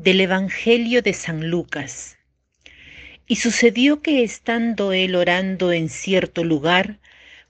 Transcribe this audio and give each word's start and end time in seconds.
Del 0.00 0.20
Evangelio 0.20 1.02
de 1.02 1.12
San 1.12 1.50
Lucas. 1.50 2.18
Y 3.26 3.34
sucedió 3.34 4.00
que 4.00 4.22
estando 4.22 4.92
él 4.92 5.16
orando 5.16 5.72
en 5.72 5.88
cierto 5.88 6.44
lugar, 6.44 7.00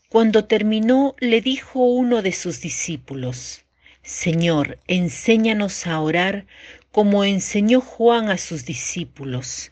cuando 0.08 0.46
terminó 0.46 1.14
le 1.20 1.42
dijo 1.42 1.80
uno 1.80 2.22
de 2.22 2.32
sus 2.32 2.62
discípulos, 2.62 3.66
Señor, 4.02 4.78
enséñanos 4.86 5.86
a 5.86 6.00
orar 6.00 6.46
como 6.90 7.22
enseñó 7.22 7.82
Juan 7.82 8.30
a 8.30 8.38
sus 8.38 8.64
discípulos. 8.64 9.70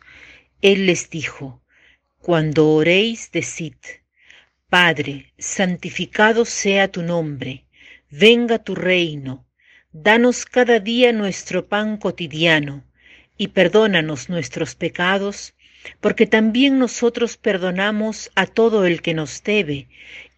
Él 0.61 0.85
les 0.85 1.09
dijo, 1.09 1.63
Cuando 2.19 2.69
oréis, 2.69 3.33
decid, 3.33 3.77
Padre, 4.69 5.33
santificado 5.38 6.45
sea 6.45 6.93
tu 6.93 7.01
nombre, 7.01 7.65
venga 8.11 8.59
tu 8.59 8.74
reino 8.74 9.46
Danos 9.93 10.45
cada 10.45 10.81
día 10.81 11.13
nuestro 11.13 11.67
pan 11.67 11.97
cotidiano 11.97 12.85
y 13.39 13.49
perdónanos 13.49 14.29
nuestros 14.29 14.75
pecados, 14.75 15.55
porque 16.01 16.27
también 16.27 16.79
nosotros 16.79 17.37
perdonamos 17.37 18.30
a 18.35 18.47
todo 18.47 18.87
el 18.87 19.03
que 19.03 19.15
nos 19.15 19.43
debe, 19.43 19.89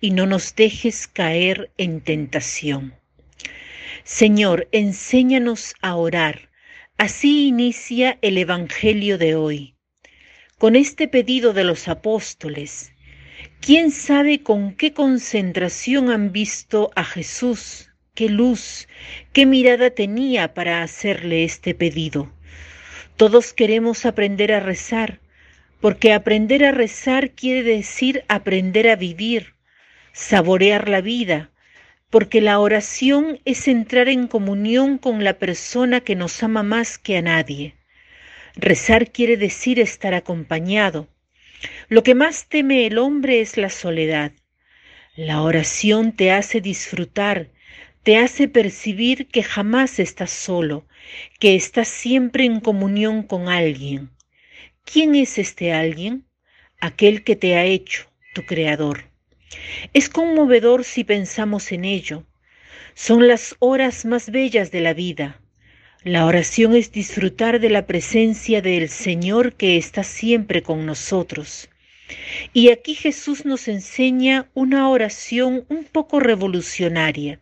y 0.00 0.10
no 0.10 0.26
nos 0.26 0.54
dejes 0.54 1.08
caer 1.08 1.70
en 1.76 2.00
tentación. 2.00 2.94
Señor, 4.04 4.68
enséñanos 4.72 5.74
a 5.80 5.96
orar. 5.96 6.50
Así 6.96 7.48
inicia 7.48 8.18
el 8.22 8.38
Evangelio 8.38 9.18
de 9.18 9.34
hoy. 9.34 9.74
Con 10.58 10.76
este 10.76 11.08
pedido 11.08 11.52
de 11.52 11.64
los 11.64 11.88
apóstoles, 11.88 12.92
¿quién 13.60 13.90
sabe 13.90 14.42
con 14.42 14.74
qué 14.74 14.92
concentración 14.92 16.10
han 16.10 16.32
visto 16.32 16.90
a 16.96 17.04
Jesús? 17.04 17.87
Qué 18.18 18.28
luz, 18.28 18.88
qué 19.32 19.46
mirada 19.46 19.90
tenía 19.90 20.52
para 20.52 20.82
hacerle 20.82 21.44
este 21.44 21.72
pedido. 21.72 22.28
Todos 23.16 23.52
queremos 23.52 24.06
aprender 24.06 24.50
a 24.50 24.58
rezar, 24.58 25.20
porque 25.80 26.12
aprender 26.12 26.64
a 26.64 26.72
rezar 26.72 27.30
quiere 27.30 27.62
decir 27.62 28.24
aprender 28.26 28.88
a 28.88 28.96
vivir, 28.96 29.54
saborear 30.12 30.88
la 30.88 31.00
vida, 31.00 31.52
porque 32.10 32.40
la 32.40 32.58
oración 32.58 33.38
es 33.44 33.68
entrar 33.68 34.08
en 34.08 34.26
comunión 34.26 34.98
con 34.98 35.22
la 35.22 35.38
persona 35.38 36.00
que 36.00 36.16
nos 36.16 36.42
ama 36.42 36.64
más 36.64 36.98
que 36.98 37.18
a 37.18 37.22
nadie. 37.22 37.76
Rezar 38.56 39.12
quiere 39.12 39.36
decir 39.36 39.78
estar 39.78 40.14
acompañado. 40.14 41.06
Lo 41.88 42.02
que 42.02 42.16
más 42.16 42.48
teme 42.48 42.84
el 42.84 42.98
hombre 42.98 43.40
es 43.40 43.56
la 43.56 43.70
soledad. 43.70 44.32
La 45.14 45.40
oración 45.42 46.10
te 46.10 46.32
hace 46.32 46.60
disfrutar, 46.60 47.50
te 48.02 48.16
hace 48.16 48.48
percibir 48.48 49.28
que 49.28 49.42
jamás 49.42 49.98
estás 49.98 50.30
solo, 50.30 50.86
que 51.38 51.54
estás 51.54 51.88
siempre 51.88 52.44
en 52.44 52.60
comunión 52.60 53.22
con 53.22 53.48
alguien. 53.48 54.10
¿Quién 54.84 55.14
es 55.14 55.38
este 55.38 55.72
alguien? 55.72 56.24
Aquel 56.80 57.24
que 57.24 57.36
te 57.36 57.56
ha 57.56 57.64
hecho, 57.64 58.06
tu 58.34 58.44
creador. 58.46 59.04
Es 59.92 60.08
conmovedor 60.08 60.84
si 60.84 61.04
pensamos 61.04 61.72
en 61.72 61.84
ello. 61.84 62.24
Son 62.94 63.28
las 63.28 63.56
horas 63.58 64.04
más 64.04 64.30
bellas 64.30 64.70
de 64.70 64.80
la 64.80 64.94
vida. 64.94 65.40
La 66.04 66.26
oración 66.26 66.76
es 66.76 66.92
disfrutar 66.92 67.60
de 67.60 67.70
la 67.70 67.86
presencia 67.86 68.62
del 68.62 68.88
Señor 68.88 69.54
que 69.54 69.76
está 69.76 70.04
siempre 70.04 70.62
con 70.62 70.86
nosotros. 70.86 71.68
Y 72.52 72.70
aquí 72.70 72.94
Jesús 72.94 73.44
nos 73.44 73.68
enseña 73.68 74.50
una 74.54 74.88
oración 74.88 75.66
un 75.68 75.84
poco 75.84 76.20
revolucionaria. 76.20 77.40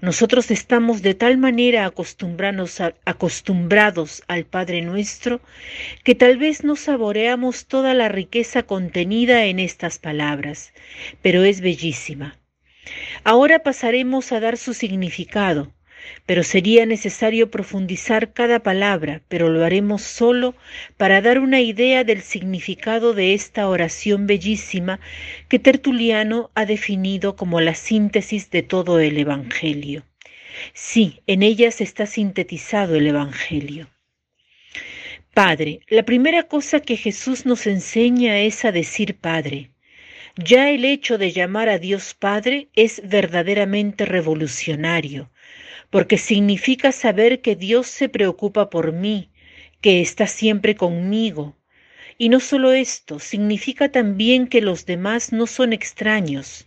Nosotros 0.00 0.50
estamos 0.50 1.02
de 1.02 1.14
tal 1.14 1.38
manera 1.38 1.86
acostumbrados, 1.86 4.22
al 4.26 4.44
Padre 4.44 4.82
nuestro 4.82 5.40
que 6.02 6.14
tal 6.14 6.36
vez 6.36 6.64
no 6.64 6.76
saboreamos 6.76 7.66
toda 7.66 7.94
la 7.94 8.08
riqueza 8.08 8.64
contenida 8.64 9.44
en 9.44 9.60
estas 9.60 9.98
palabras, 9.98 10.72
pero 11.22 11.44
es 11.44 11.60
bellísima. 11.60 12.38
Ahora 13.22 13.60
pasaremos 13.60 14.32
a 14.32 14.40
dar 14.40 14.58
su 14.58 14.74
significado, 14.74 15.72
pero 16.26 16.42
sería 16.42 16.86
necesario 16.86 17.50
profundizar 17.50 18.32
cada 18.32 18.62
palabra, 18.62 19.22
pero 19.28 19.48
lo 19.48 19.64
haremos 19.64 20.02
solo 20.02 20.54
para 20.96 21.20
dar 21.20 21.38
una 21.38 21.60
idea 21.60 22.04
del 22.04 22.22
significado 22.22 23.12
de 23.12 23.34
esta 23.34 23.68
oración 23.68 24.26
bellísima 24.26 25.00
que 25.48 25.58
Tertuliano 25.58 26.50
ha 26.54 26.64
definido 26.64 27.36
como 27.36 27.60
la 27.60 27.74
síntesis 27.74 28.50
de 28.50 28.62
todo 28.62 29.00
el 29.00 29.18
Evangelio. 29.18 30.04
Sí, 30.72 31.20
en 31.26 31.42
ellas 31.42 31.80
está 31.80 32.06
sintetizado 32.06 32.94
el 32.94 33.06
Evangelio. 33.06 33.88
Padre, 35.34 35.80
la 35.88 36.04
primera 36.04 36.44
cosa 36.44 36.80
que 36.80 36.96
Jesús 36.96 37.44
nos 37.44 37.66
enseña 37.66 38.38
es 38.38 38.64
a 38.64 38.70
decir 38.70 39.16
Padre. 39.16 39.70
Ya 40.36 40.70
el 40.70 40.84
hecho 40.84 41.18
de 41.18 41.32
llamar 41.32 41.68
a 41.68 41.78
Dios 41.78 42.14
Padre 42.14 42.68
es 42.74 43.02
verdaderamente 43.04 44.04
revolucionario 44.04 45.30
porque 45.94 46.18
significa 46.18 46.90
saber 46.90 47.40
que 47.40 47.54
Dios 47.54 47.86
se 47.86 48.08
preocupa 48.08 48.68
por 48.68 48.90
mí, 48.90 49.30
que 49.80 50.00
está 50.00 50.26
siempre 50.26 50.74
conmigo. 50.74 51.56
Y 52.18 52.30
no 52.30 52.40
solo 52.40 52.72
esto, 52.72 53.20
significa 53.20 53.88
también 53.92 54.48
que 54.48 54.60
los 54.60 54.86
demás 54.86 55.32
no 55.32 55.46
son 55.46 55.72
extraños. 55.72 56.66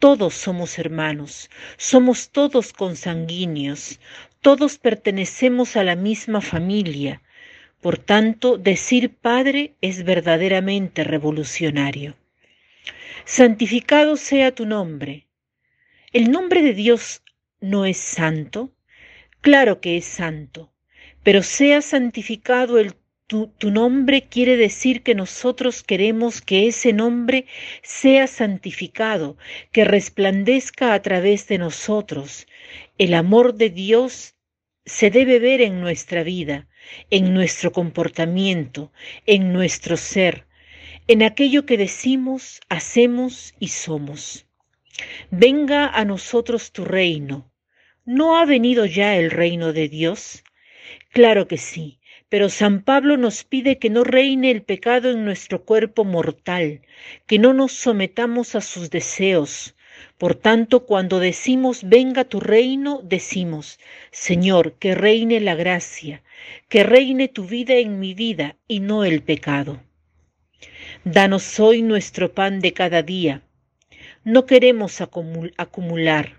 Todos 0.00 0.34
somos 0.34 0.76
hermanos, 0.80 1.50
somos 1.76 2.30
todos 2.30 2.72
consanguíneos, 2.72 4.00
todos 4.40 4.78
pertenecemos 4.78 5.76
a 5.76 5.84
la 5.84 5.94
misma 5.94 6.40
familia. 6.40 7.22
Por 7.80 7.96
tanto, 7.96 8.58
decir 8.58 9.14
Padre 9.14 9.76
es 9.80 10.02
verdaderamente 10.02 11.04
revolucionario. 11.04 12.16
Santificado 13.24 14.16
sea 14.16 14.52
tu 14.52 14.66
nombre. 14.66 15.28
El 16.12 16.32
nombre 16.32 16.62
de 16.62 16.74
Dios 16.74 17.22
no 17.60 17.84
es 17.84 17.98
santo? 17.98 18.72
Claro 19.40 19.80
que 19.80 19.96
es 19.96 20.04
santo, 20.04 20.72
pero 21.22 21.42
sea 21.42 21.82
santificado 21.82 22.78
el 22.78 22.94
tu, 23.26 23.48
tu, 23.58 23.70
nombre 23.70 24.22
quiere 24.22 24.56
decir 24.56 25.02
que 25.02 25.14
nosotros 25.14 25.82
queremos 25.82 26.40
que 26.40 26.66
ese 26.66 26.94
nombre 26.94 27.44
sea 27.82 28.26
santificado, 28.26 29.36
que 29.70 29.84
resplandezca 29.84 30.94
a 30.94 31.02
través 31.02 31.46
de 31.46 31.58
nosotros. 31.58 32.46
El 32.96 33.12
amor 33.12 33.54
de 33.54 33.68
Dios 33.68 34.34
se 34.86 35.10
debe 35.10 35.38
ver 35.40 35.60
en 35.60 35.82
nuestra 35.82 36.22
vida, 36.22 36.68
en 37.10 37.34
nuestro 37.34 37.70
comportamiento, 37.70 38.92
en 39.26 39.52
nuestro 39.52 39.98
ser, 39.98 40.46
en 41.06 41.22
aquello 41.22 41.66
que 41.66 41.76
decimos, 41.76 42.60
hacemos 42.70 43.54
y 43.60 43.68
somos. 43.68 44.46
Venga 45.30 45.88
a 45.88 46.04
nosotros 46.04 46.72
tu 46.72 46.84
reino. 46.84 47.47
¿No 48.10 48.38
ha 48.38 48.46
venido 48.46 48.86
ya 48.86 49.16
el 49.16 49.30
reino 49.30 49.74
de 49.74 49.86
Dios? 49.90 50.42
Claro 51.10 51.46
que 51.46 51.58
sí, 51.58 51.98
pero 52.30 52.48
San 52.48 52.80
Pablo 52.80 53.18
nos 53.18 53.44
pide 53.44 53.76
que 53.78 53.90
no 53.90 54.02
reine 54.02 54.50
el 54.50 54.62
pecado 54.62 55.10
en 55.10 55.26
nuestro 55.26 55.62
cuerpo 55.66 56.06
mortal, 56.06 56.80
que 57.26 57.38
no 57.38 57.52
nos 57.52 57.72
sometamos 57.72 58.54
a 58.54 58.62
sus 58.62 58.88
deseos. 58.88 59.76
Por 60.16 60.34
tanto, 60.34 60.86
cuando 60.86 61.18
decimos 61.18 61.86
venga 61.86 62.24
tu 62.24 62.40
reino, 62.40 63.02
decimos, 63.04 63.78
Señor, 64.10 64.72
que 64.78 64.94
reine 64.94 65.38
la 65.40 65.54
gracia, 65.54 66.22
que 66.70 66.84
reine 66.84 67.28
tu 67.28 67.44
vida 67.44 67.74
en 67.74 68.00
mi 68.00 68.14
vida 68.14 68.56
y 68.66 68.80
no 68.80 69.04
el 69.04 69.22
pecado. 69.22 69.82
Danos 71.04 71.60
hoy 71.60 71.82
nuestro 71.82 72.32
pan 72.32 72.60
de 72.60 72.72
cada 72.72 73.02
día 73.02 73.42
no 74.24 74.46
queremos 74.46 75.00
acumular, 75.00 76.37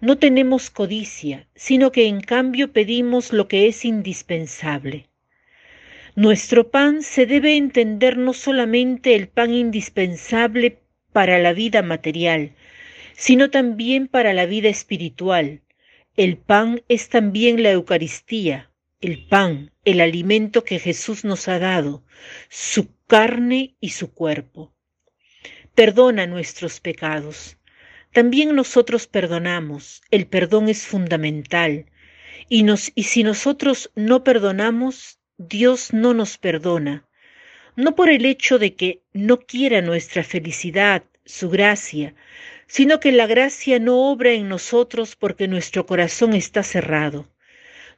no 0.00 0.18
tenemos 0.18 0.70
codicia, 0.70 1.48
sino 1.54 1.92
que 1.92 2.06
en 2.06 2.20
cambio 2.20 2.72
pedimos 2.72 3.32
lo 3.32 3.48
que 3.48 3.66
es 3.66 3.84
indispensable. 3.84 5.08
Nuestro 6.14 6.70
pan 6.70 7.02
se 7.02 7.26
debe 7.26 7.56
entender 7.56 8.16
no 8.16 8.32
solamente 8.32 9.14
el 9.14 9.28
pan 9.28 9.52
indispensable 9.52 10.78
para 11.12 11.38
la 11.38 11.52
vida 11.52 11.82
material, 11.82 12.52
sino 13.14 13.50
también 13.50 14.08
para 14.08 14.32
la 14.32 14.46
vida 14.46 14.68
espiritual. 14.68 15.62
El 16.16 16.36
pan 16.36 16.82
es 16.88 17.08
también 17.08 17.62
la 17.62 17.70
Eucaristía, 17.70 18.70
el 19.00 19.26
pan, 19.26 19.70
el 19.84 20.00
alimento 20.00 20.64
que 20.64 20.78
Jesús 20.78 21.24
nos 21.24 21.48
ha 21.48 21.58
dado, 21.58 22.04
su 22.48 22.88
carne 23.06 23.76
y 23.80 23.90
su 23.90 24.12
cuerpo 24.12 24.72
perdona 25.78 26.26
nuestros 26.26 26.80
pecados. 26.80 27.56
También 28.12 28.54
nosotros 28.54 29.06
perdonamos. 29.06 30.02
El 30.10 30.26
perdón 30.26 30.68
es 30.68 30.86
fundamental. 30.86 31.86
Y, 32.48 32.64
si 33.02 33.22
nosotros 33.22 33.90
no 33.94 34.24
perdonamos, 34.24 35.18
Dios 35.36 35.92
no 35.92 36.14
nos 36.14 36.38
perdona. 36.38 37.06
No 37.76 37.94
por 37.94 38.08
el 38.08 38.24
hecho 38.24 38.58
de 38.58 38.74
que 38.74 39.02
no 39.12 39.38
quiera 39.40 39.82
nuestra 39.82 40.24
felicidad, 40.24 41.04
su 41.24 41.50
gracia, 41.50 42.14
sino 42.66 43.00
que 43.00 43.12
la 43.12 43.26
gracia 43.26 43.78
no 43.78 44.10
obra 44.10 44.32
en 44.32 44.48
nosotros 44.48 45.14
porque 45.14 45.46
nuestro 45.46 45.84
corazón 45.86 46.32
está 46.32 46.62
cerrado. 46.62 47.28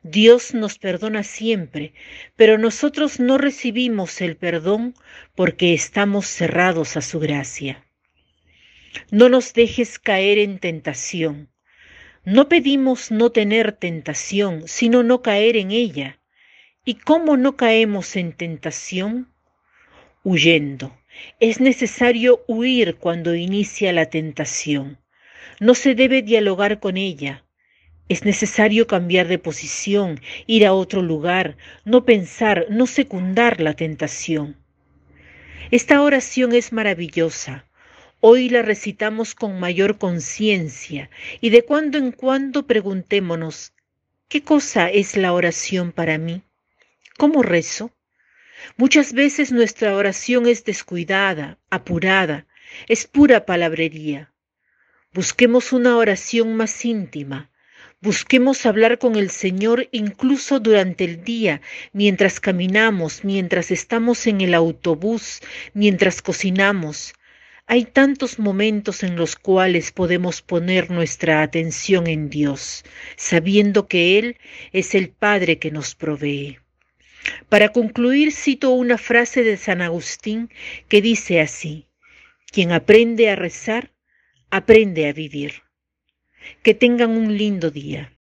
Dios 0.03 0.55
nos 0.55 0.79
perdona 0.79 1.23
siempre, 1.23 1.93
pero 2.35 2.59
nosotros 2.59 3.21
no 3.21 3.39
recibimos 3.39 4.21
el 4.21 4.37
perdón 4.37 4.95
porque 5.35 5.75
estamos 5.75 6.27
cerrados 6.27 6.97
a 6.97 7.03
su 7.03 7.21
gracia. 7.21 7.85
No 9.11 9.29
nos 9.29 9.53
dejes 9.53 9.99
caer 9.99 10.39
en 10.39 10.59
tentación. 10.59 11.49
No 12.25 12.49
pedimos 12.49 13.11
no 13.11 13.31
tener 13.31 13.73
tentación, 13.73 14.65
sino 14.67 15.03
no 15.03 15.23
caer 15.23 15.57
en 15.57 15.71
ella. 15.71 16.19
¿Y 16.85 16.95
cómo 16.95 17.37
no 17.37 17.57
caemos 17.57 18.17
en 18.17 18.33
tentación? 18.33 19.33
Huyendo. 20.23 20.97
Es 21.41 21.61
necesario 21.61 22.45
huir 22.47 22.97
cuando 22.97 23.35
inicia 23.35 23.93
la 23.93 24.07
tentación. 24.07 24.99
No 25.61 25.75
se 25.75 25.95
debe 25.95 26.23
dialogar 26.23 26.81
con 26.81 26.97
ella. 26.97 27.45
Es 28.09 28.25
necesario 28.25 28.87
cambiar 28.87 29.29
de 29.29 29.39
posición, 29.39 30.21
ir 30.47 30.67
a 30.67 30.73
otro 30.73 31.01
lugar, 31.01 31.57
no 31.85 32.05
pensar, 32.05 32.67
no 32.69 32.87
secundar 32.87 33.61
la 33.61 33.75
tentación. 33.75 34.57
Esta 35.71 36.03
oración 36.03 36.53
es 36.53 36.73
maravillosa. 36.73 37.70
Hoy 38.23 38.51
la 38.51 38.61
recitamos 38.61 39.35
con 39.35 39.59
mayor 39.59 39.97
conciencia 39.97 41.09
y 41.41 41.49
de 41.49 41.63
cuando 41.63 41.97
en 41.97 42.13
cuando 42.13 42.67
preguntémonos, 42.67 43.73
¿qué 44.29 44.43
cosa 44.43 44.91
es 44.91 45.17
la 45.17 45.33
oración 45.33 45.91
para 45.91 46.19
mí? 46.19 46.43
¿Cómo 47.17 47.43
rezo? 47.43 47.93
Muchas 48.77 49.15
veces 49.15 49.53
nuestra 49.53 49.97
oración 49.97 50.47
es 50.47 50.65
descuidada, 50.65 51.57
apurada, 51.71 52.47
es 52.89 53.07
pura 53.07 53.47
palabrería. 53.47 54.31
Busquemos 55.15 55.73
una 55.73 55.97
oración 55.97 56.57
más 56.57 56.85
íntima, 56.85 57.51
Busquemos 58.03 58.65
hablar 58.65 58.99
con 58.99 59.17
el 59.17 59.29
Señor 59.29 59.89
incluso 59.93 60.59
durante 60.59 61.05
el 61.05 61.23
día, 61.23 61.61
mientras 61.93 62.41
caminamos, 62.41 63.25
mientras 63.25 63.71
estamos 63.71 64.27
en 64.27 64.41
el 64.41 64.55
autobús, 64.55 65.43
mientras 65.75 66.23
cocinamos. 66.23 67.13
Hay 67.73 67.85
tantos 67.85 68.41
momentos 68.41 69.05
en 69.05 69.15
los 69.15 69.37
cuales 69.37 69.93
podemos 69.93 70.43
poner 70.43 70.91
nuestra 70.91 71.41
atención 71.41 72.09
en 72.09 72.29
Dios, 72.29 72.85
sabiendo 73.15 73.87
que 73.87 74.19
Él 74.19 74.39
es 74.73 74.97
el 74.97 75.11
Padre 75.11 75.61
que 75.61 75.71
nos 75.71 75.95
provee. 75.95 76.59
Para 77.49 77.69
concluir, 77.69 78.33
cito 78.33 78.71
una 78.71 78.99
frase 78.99 79.45
de 79.45 79.57
San 79.57 79.83
Agustín 79.83 80.51
que 80.89 81.01
dice 81.01 81.41
así, 81.41 81.87
quien 82.51 82.73
aprende 82.73 83.31
a 83.31 83.37
rezar, 83.37 83.93
aprende 84.51 85.07
a 85.07 85.13
vivir. 85.13 85.63
Que 86.65 86.75
tengan 86.75 87.11
un 87.11 87.39
lindo 87.39 87.71
día. 87.71 88.19